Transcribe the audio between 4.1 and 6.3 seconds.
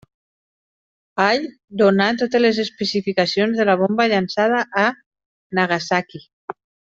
llançada a Nagasaki.